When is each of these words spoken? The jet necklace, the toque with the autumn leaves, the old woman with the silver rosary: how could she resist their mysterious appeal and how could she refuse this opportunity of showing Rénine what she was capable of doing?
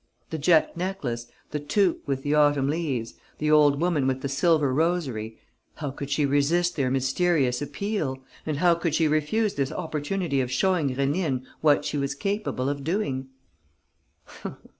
The 0.31 0.39
jet 0.39 0.75
necklace, 0.75 1.27
the 1.51 1.59
toque 1.59 1.99
with 2.07 2.23
the 2.23 2.33
autumn 2.33 2.67
leaves, 2.67 3.13
the 3.37 3.51
old 3.51 3.79
woman 3.79 4.07
with 4.07 4.21
the 4.23 4.29
silver 4.29 4.73
rosary: 4.73 5.37
how 5.75 5.91
could 5.91 6.09
she 6.09 6.25
resist 6.25 6.75
their 6.75 6.89
mysterious 6.89 7.61
appeal 7.61 8.17
and 8.43 8.57
how 8.57 8.73
could 8.73 8.95
she 8.95 9.07
refuse 9.07 9.53
this 9.53 9.71
opportunity 9.71 10.41
of 10.41 10.51
showing 10.51 10.95
Rénine 10.95 11.43
what 11.59 11.85
she 11.85 11.97
was 11.99 12.15
capable 12.15 12.67
of 12.67 12.83
doing? 12.83 13.29